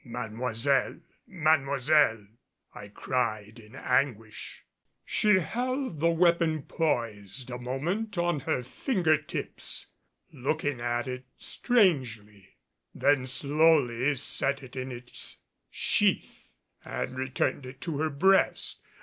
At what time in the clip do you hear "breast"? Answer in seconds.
18.09-18.81